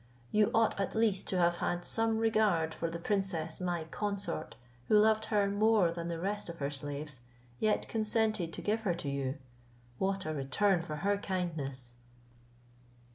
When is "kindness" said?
11.17-11.93